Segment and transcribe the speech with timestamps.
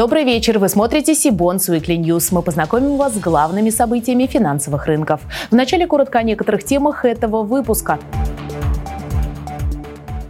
[0.00, 0.58] Добрый вечер.
[0.58, 2.32] Вы смотрите Cbonds Weekly News.
[2.32, 5.20] Мы познакомим вас с главными событиями финансовых рынков.
[5.50, 7.98] Вначале коротко о некоторых темах этого выпуска.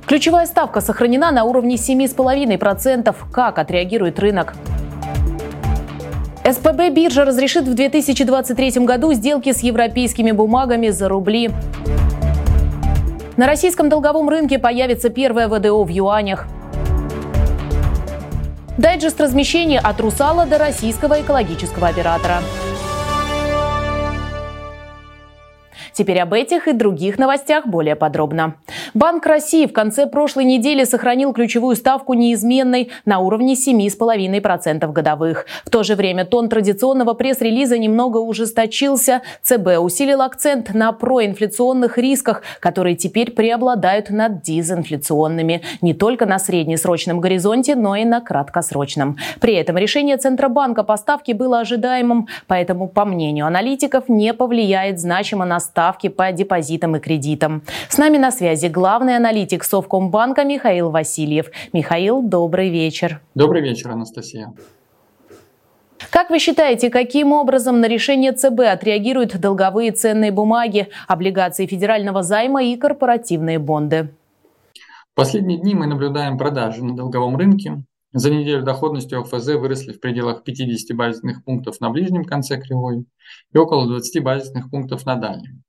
[0.09, 3.15] Ключевая ставка сохранена на уровне 7,5%.
[3.31, 4.55] Как отреагирует рынок?
[6.45, 11.53] СПБ биржа разрешит в 2023 году сделки с европейскими бумагами за рубли.
[13.37, 16.49] На российском долговом рынке появится первое ВДО в юанях.
[18.81, 22.39] Дайджест размещения от «Русала» до российского экологического оператора.
[25.93, 28.55] Теперь об этих и других новостях более подробно.
[28.95, 35.47] Банк России в конце прошлой недели сохранил ключевую ставку неизменной на уровне 7,5% годовых.
[35.65, 39.23] В то же время тон традиционного пресс-релиза немного ужесточился.
[39.43, 45.63] ЦБ усилил акцент на проинфляционных рисках, которые теперь преобладают над дизинфляционными.
[45.83, 49.19] Не только на среднесрочном горизонте, но и на краткосрочном.
[49.41, 55.45] При этом решение Центробанка по ставке было ожидаемым, поэтому, по мнению аналитиков, не повлияет значимо
[55.45, 57.63] на ставки по депозитам и кредитам.
[57.89, 61.51] С нами на связи главный аналитик Совкомбанка Михаил Васильев.
[61.75, 63.21] Михаил, добрый вечер.
[63.35, 64.55] Добрый вечер, Анастасия.
[66.11, 72.63] Как вы считаете, каким образом на решение ЦБ отреагируют долговые ценные бумаги, облигации федерального займа
[72.63, 74.15] и корпоративные бонды?
[75.13, 77.85] В последние дни мы наблюдаем продажи на долговом рынке.
[78.15, 83.05] За неделю доходности ОФЗ выросли в пределах 50 базисных пунктов на ближнем конце кривой
[83.53, 85.65] и около 20 базисных пунктов на дальнем.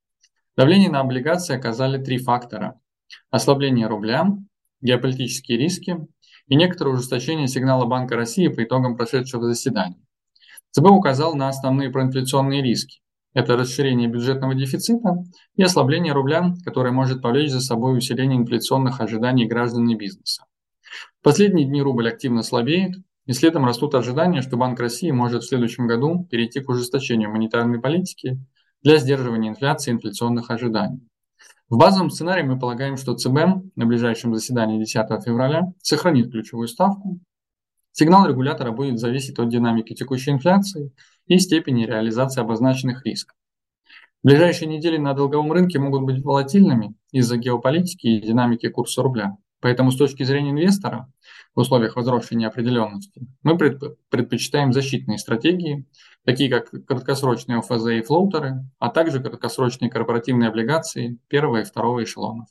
[0.56, 2.81] Давление на облигации оказали три фактора.
[3.30, 4.28] Ослабление рубля,
[4.82, 5.98] геополитические риски
[6.48, 10.02] и некоторое ужесточение сигнала Банка России по итогам прошедшего заседания.
[10.72, 13.02] ЦБ указал на основные проинфляционные риски.
[13.34, 15.24] Это расширение бюджетного дефицита
[15.56, 20.44] и ослабление рубля, которое может повлечь за собой усиление инфляционных ожиданий граждан и бизнеса.
[21.20, 22.96] В последние дни рубль активно слабеет,
[23.26, 27.80] и следом растут ожидания, что Банк России может в следующем году перейти к ужесточению монетарной
[27.80, 28.40] политики
[28.82, 31.08] для сдерживания инфляции и инфляционных ожиданий.
[31.72, 37.22] В базовом сценарии мы полагаем, что ЦБ на ближайшем заседании 10 февраля сохранит ключевую ставку.
[37.94, 40.92] Сигнал регулятора будет зависеть от динамики текущей инфляции
[41.28, 43.38] и степени реализации обозначенных рисков.
[44.22, 49.38] Ближайшие недели на долговом рынке могут быть волатильными из-за геополитики и динамики курса рубля.
[49.62, 51.10] Поэтому с точки зрения инвестора
[51.56, 55.86] в условиях возросшей неопределенности мы предпочитаем защитные стратегии,
[56.26, 62.48] такие как краткосрочные ОФЗ и флоутеры, а также краткосрочные корпоративные облигации первого и второго эшелонов.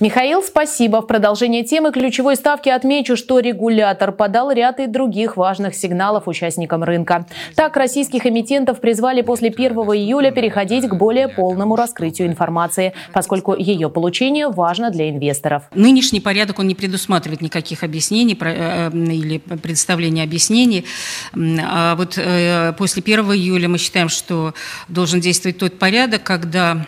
[0.00, 1.00] Михаил, спасибо.
[1.00, 6.82] В продолжение темы ключевой ставки отмечу, что регулятор подал ряд и других важных сигналов участникам
[6.84, 7.26] рынка.
[7.54, 13.88] Так, российских эмитентов призвали после 1 июля переходить к более полному раскрытию информации, поскольку ее
[13.88, 15.64] получение важно для инвесторов.
[15.74, 20.84] Нынешний порядок он не предусматривает никаких объяснений э, или представления объяснений.
[21.34, 24.54] А вот э, после 1 июля мы считаем, что
[24.88, 26.86] должен действовать тот порядок, когда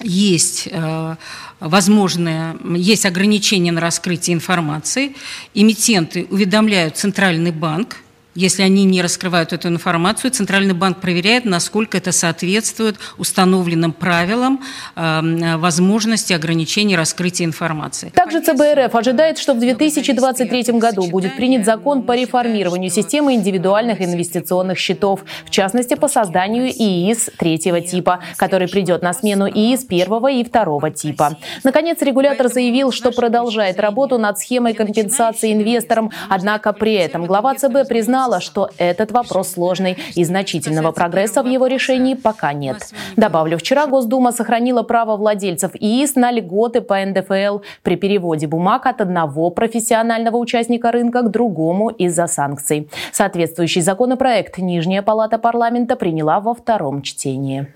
[0.00, 1.16] есть э,
[1.60, 5.14] возможное, есть ограничения на раскрытие информации,
[5.54, 7.96] эмитенты уведомляют Центральный банк,
[8.36, 14.60] если они не раскрывают эту информацию, Центральный банк проверяет, насколько это соответствует установленным правилам
[14.94, 18.10] э, возможности ограничения раскрытия информации.
[18.10, 24.78] Также ЦБРФ ожидает, что в 2023 году будет принят закон по реформированию системы индивидуальных инвестиционных
[24.78, 30.44] счетов, в частности по созданию ИИС третьего типа, который придет на смену ИИС первого и
[30.44, 31.36] второго типа.
[31.64, 37.88] Наконец, регулятор заявил, что продолжает работу над схемой компенсации инвесторам, однако при этом глава ЦБ
[37.88, 42.90] признал, признала, что этот вопрос сложный и значительного прогресса в его решении пока нет.
[43.16, 49.00] Добавлю, вчера Госдума сохранила право владельцев ИИС на льготы по НДФЛ при переводе бумаг от
[49.00, 52.88] одного профессионального участника рынка к другому из-за санкций.
[53.12, 57.66] Соответствующий законопроект Нижняя палата парламента приняла во втором чтении.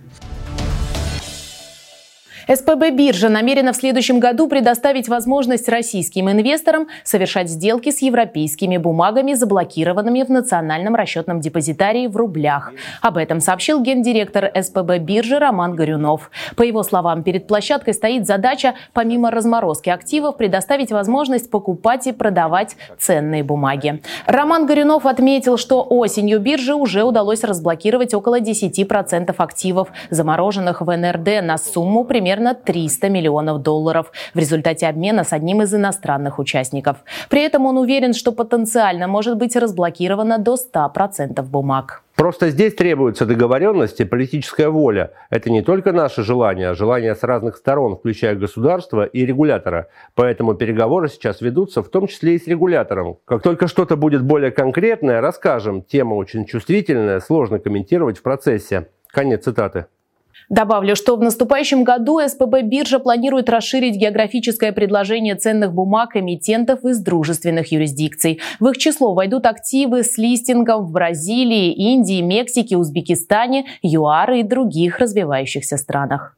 [2.49, 9.35] СПБ биржа намерена в следующем году предоставить возможность российским инвесторам совершать сделки с европейскими бумагами,
[9.35, 12.73] заблокированными в национальном расчетном депозитарии в рублях.
[13.03, 16.31] Об этом сообщил гендиректор СПБ биржи Роман Горюнов.
[16.57, 22.77] По его словам, перед площадкой стоит задача, помимо разморозки активов, предоставить возможность покупать и продавать
[22.99, 24.01] ценные бумаги.
[24.27, 31.43] Роман Горюнов отметил, что осенью бирже уже удалось разблокировать около 10% активов, замороженных в НРД
[31.43, 36.99] на сумму примерно примерно 300 миллионов долларов в результате обмена с одним из иностранных участников.
[37.29, 42.03] При этом он уверен, что потенциально может быть разблокировано до 100% бумаг.
[42.15, 45.11] Просто здесь требуется договоренность и политическая воля.
[45.31, 49.89] Это не только наше желание, а желание с разных сторон, включая государство и регулятора.
[50.15, 53.17] Поэтому переговоры сейчас ведутся в том числе и с регулятором.
[53.25, 55.83] Как только что-то будет более конкретное, расскажем.
[55.83, 58.87] Тема очень чувствительная, сложно комментировать в процессе.
[59.09, 59.87] Конец цитаты.
[60.49, 67.01] Добавлю, что в наступающем году СПБ биржа планирует расширить географическое предложение ценных бумаг эмитентов из
[67.01, 68.41] дружественных юрисдикций.
[68.59, 74.99] В их число войдут активы с листингом в Бразилии, Индии, Мексике, Узбекистане, ЮАР и других
[74.99, 76.37] развивающихся странах.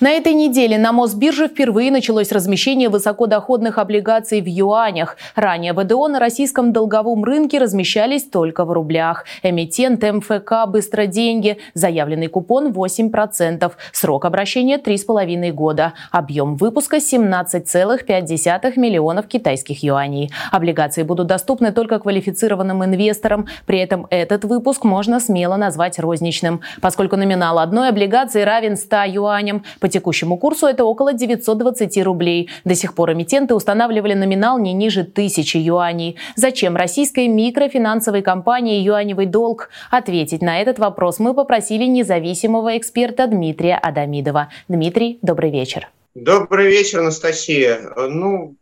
[0.00, 5.18] На этой неделе на Мосбирже впервые началось размещение высокодоходных облигаций в юанях.
[5.34, 9.26] Ранее ВДО на российском долговом рынке размещались только в рублях.
[9.42, 11.58] Эмитент МФК «Быстро деньги».
[11.74, 13.70] Заявленный купон 8%.
[13.92, 15.92] Срок обращения 3,5 года.
[16.10, 20.30] Объем выпуска 17,5 миллионов китайских юаней.
[20.50, 23.48] Облигации будут доступны только квалифицированным инвесторам.
[23.66, 29.62] При этом этот выпуск можно смело назвать розничным, поскольку номинал одной облигации равен 100 юаням.
[29.90, 32.48] Текущему курсу это около 920 рублей.
[32.64, 36.16] До сих пор эмитенты устанавливали номинал не ниже тысячи юаней.
[36.36, 39.68] Зачем российской микрофинансовой компании юаневый долг?
[39.90, 44.50] Ответить на этот вопрос мы попросили независимого эксперта Дмитрия Адамидова.
[44.68, 45.90] Дмитрий, добрый вечер.
[46.14, 47.80] Добрый вечер, Анастасия.
[48.08, 48.56] Ну,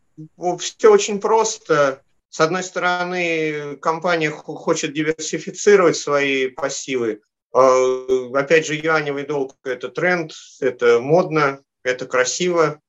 [0.58, 2.02] все очень просто.
[2.30, 7.20] С одной стороны, компания хочет диверсифицировать свои пассивы,
[7.52, 12.80] опять же, юаневый долг– это тренд, это модно, это красиво.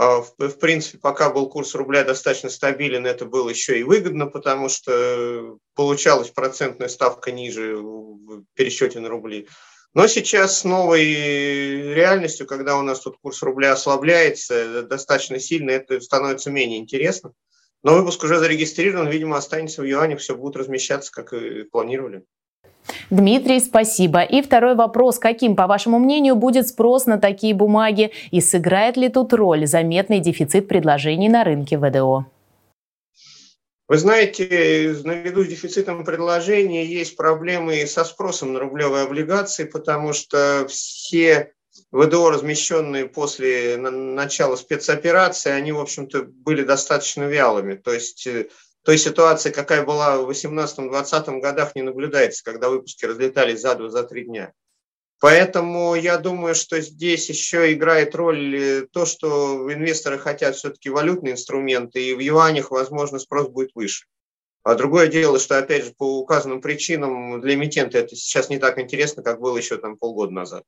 [0.00, 4.68] А, в принципе, пока был курс рубля достаточно стабилен, это было еще и выгодно, потому
[4.68, 9.48] что получалась процентная ставка ниже в пересчете на рубли.
[9.94, 16.00] Но сейчас с новой реальностью, когда у нас тут курс рубля ослабляется достаточно сильно, это
[16.00, 17.32] становится менее интересно.
[17.82, 22.24] Но выпуск уже зарегистрирован, видимо, останется в юанях, все будет размещаться, как и планировали.
[23.10, 24.22] Дмитрий, спасибо.
[24.22, 25.18] И второй вопрос.
[25.18, 28.10] Каким, по вашему мнению, будет спрос на такие бумаги?
[28.30, 32.26] И сыграет ли тут роль заметный дефицит предложений на рынке ВДО?
[33.88, 40.66] Вы знаете, наряду с дефицитом предложений есть проблемы со спросом на рублевые облигации, потому что
[40.68, 41.52] все
[41.90, 47.74] ВДО, размещенные после начала спецоперации, они, в общем-то, были достаточно вялыми.
[47.74, 48.48] То есть э,
[48.88, 54.02] той ситуации, какая была в 18-20 годах, не наблюдается, когда выпуски разлетались за два, за
[54.02, 54.54] три дня.
[55.20, 61.34] Поэтому я думаю, что здесь еще играет роль э, то, что инвесторы хотят все-таки валютные
[61.34, 64.06] инструменты, и в юанях, возможно, спрос будет выше.
[64.62, 68.78] А другое дело, что, опять же, по указанным причинам для эмитента это сейчас не так
[68.78, 70.64] интересно, как было еще там полгода назад.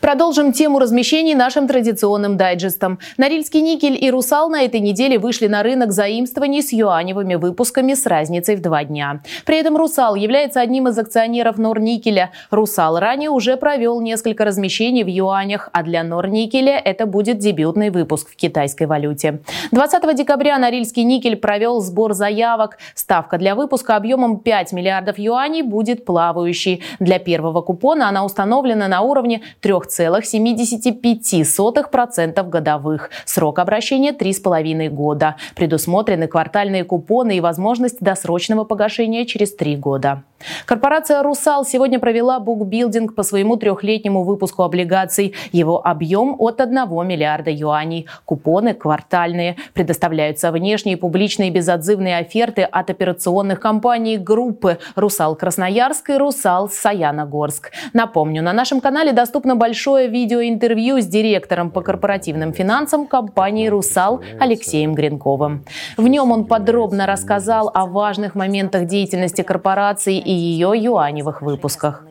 [0.00, 2.98] Продолжим тему размещений нашим традиционным дайджестом.
[3.18, 8.06] Норильский никель и Русал на этой неделе вышли на рынок заимствований с юаневыми выпусками с
[8.06, 9.20] разницей в два дня.
[9.44, 12.30] При этом Русал является одним из акционеров Норникеля.
[12.50, 18.30] Русал ранее уже провел несколько размещений в юанях, а для Норникеля это будет дебютный выпуск
[18.30, 19.40] в китайской валюте.
[19.70, 22.78] 20 декабря Норильский никель провел сбор заявок.
[22.94, 26.82] Ставка для выпуска объемом 5 миллиардов юаней будет плавающей.
[27.00, 33.10] Для первого купона она установлена на уровне 3 3,75% годовых.
[33.24, 35.34] Срок обращения 3,5 года.
[35.56, 40.22] Предусмотрены квартальные купоны и возможность досрочного погашения через 3 года.
[40.64, 45.34] Корпорация «Русал» сегодня провела букбилдинг по своему трехлетнему выпуску облигаций.
[45.52, 46.74] Его объем от 1
[47.06, 48.06] миллиарда юаней.
[48.24, 49.56] Купоны квартальные.
[49.74, 57.72] Предоставляются внешние публичные безотзывные оферты от операционных компаний группы «Русал Красноярск» и «Русал Саяногорск».
[57.92, 64.20] Напомню, на нашем канале доступно большое большое видеоинтервью с директором по корпоративным финансам компании «Русал»
[64.38, 65.64] Алексеем Гринковым.
[65.96, 72.04] В нем он подробно рассказал о важных моментах деятельности корпорации и ее юаневых выпусках.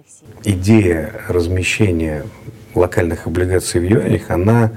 [0.44, 2.24] Идея размещения
[2.74, 4.72] локальных облигаций в юанях, она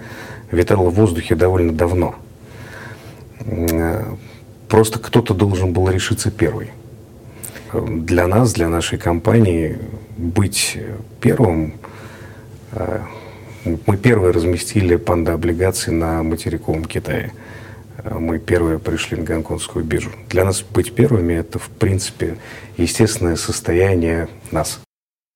[0.51, 2.15] витала в воздухе довольно давно.
[4.69, 6.73] Просто кто-то должен был решиться первый.
[7.73, 9.79] Для нас, для нашей компании
[10.19, 10.77] быть
[11.23, 11.73] первым
[13.65, 17.33] мы первые разместили панда-облигации на материковом Китае.
[17.99, 20.11] Э, мы первые пришли на гонконгскую биржу.
[20.29, 22.37] Для нас быть первыми– это, в принципе,
[22.77, 24.81] естественное состояние нас.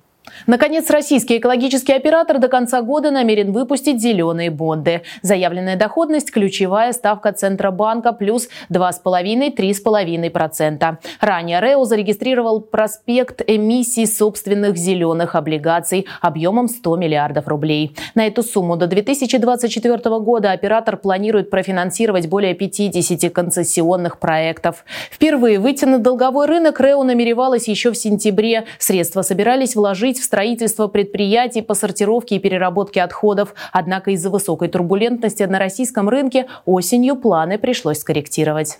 [0.47, 5.03] Наконец, российский экологический оператор до конца года намерен выпустить зеленые бонды.
[5.21, 10.97] Заявленная доходность– ключевая ставка Центробанка плюс 2,5-3,5%.
[11.19, 17.95] Ранее РЭО зарегистрировал проспект эмиссии собственных зеленых облигаций объемом 100 миллиардов рублей.
[18.15, 24.85] На эту сумму до 2024 года оператор планирует профинансировать более 50 концессионных проектов.
[25.11, 28.65] Впервые выйти на долговой рынок РЭО намеревалась еще в сентябре.
[28.77, 33.53] Средства собирались вложить в строительство предприятий по сортировке и переработке отходов.
[33.71, 38.79] Однако из-за высокой турбулентности на российском рынке осенью планы пришлось скорректировать.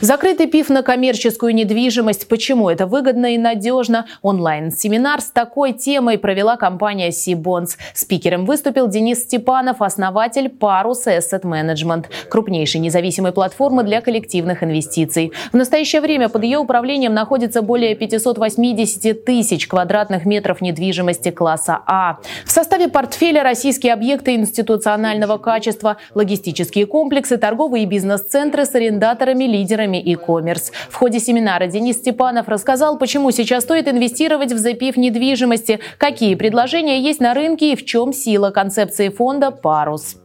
[0.00, 2.28] Закрытый пиф на коммерческую недвижимость.
[2.28, 4.06] Почему это выгодно и надежно?
[4.22, 7.76] Онлайн-семинар с такой темой провела компания Сибонс.
[7.94, 15.32] Спикером выступил Денис Степанов, основатель Parus Asset Management, крупнейшей независимой платформы для коллективных инвестиций.
[15.52, 22.18] В настоящее время под ее управлением находится более 580 тысяч квадратных метров недвижимости класса А.
[22.44, 29.98] В составе портфеля российские объекты институционального качества, логистические комплексы, торговые и бизнес-центры с арендаторами-лидерами платформами
[29.98, 30.72] e-commerce.
[30.90, 37.00] В ходе семинара Денис Степанов рассказал, почему сейчас стоит инвестировать в запив недвижимости, какие предложения
[37.00, 40.16] есть на рынке и в чем сила концепции фонда «Парус».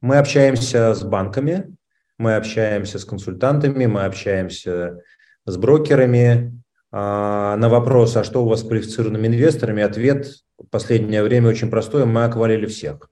[0.00, 1.76] Мы общаемся с банками,
[2.18, 5.00] мы общаемся с консультантами, мы общаемся
[5.46, 6.52] с брокерами.
[6.94, 10.26] А, на вопрос, а что у вас с квалифицированными инвесторами, ответ
[10.58, 13.08] в последнее время очень простой, мы аквалили всех.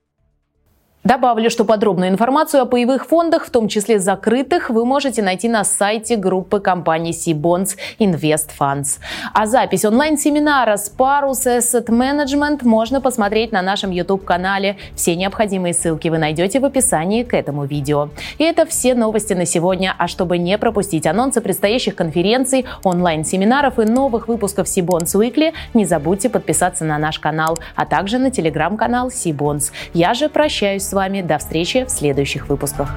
[1.02, 5.64] Добавлю, что подробную информацию о паевых фондах, в том числе закрытых, вы можете найти на
[5.64, 8.98] сайте группы компании C-Bonds Invest Funds.
[9.32, 14.76] А запись онлайн-семинара с Asset Management можно посмотреть на нашем YouTube-канале.
[14.94, 18.10] Все необходимые ссылки вы найдете в описании к этому видео.
[18.36, 19.94] И это все новости на сегодня.
[19.96, 26.28] А чтобы не пропустить анонсы предстоящих конференций, онлайн-семинаров и новых выпусков C-Bonds Weekly, не забудьте
[26.28, 29.72] подписаться на наш канал, а также на телеграм-канал C-Bonds.
[29.94, 31.22] Я же прощаюсь с вами.
[31.22, 32.94] До встречи в следующих выпусках.